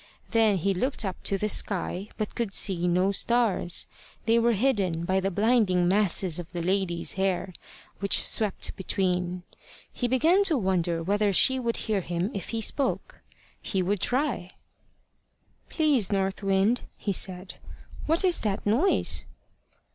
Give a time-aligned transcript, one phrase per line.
[0.31, 3.85] Then he looked up to the sky, but could see no stars;
[4.25, 7.53] they were hidden by the blinding masses of the lady's hair
[7.99, 9.43] which swept between.
[9.93, 13.21] He began to wonder whether she would hear him if he spoke.
[13.61, 14.53] He would try.
[15.69, 17.59] "Please, North Wind," he said,
[18.07, 19.25] "what is that noise?"